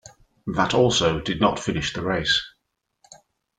That 0.55 0.73
also 0.73 1.19
did 1.19 1.39
not 1.41 1.59
finish 1.59 1.93
the 1.93 2.01
race. 2.01 2.41